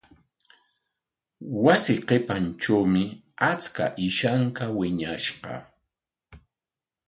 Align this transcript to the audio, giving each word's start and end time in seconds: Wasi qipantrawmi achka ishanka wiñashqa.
Wasi 1.63 1.95
qipantrawmi 2.07 3.03
achka 3.51 3.85
ishanka 4.07 4.63
wiñashqa. 4.77 5.53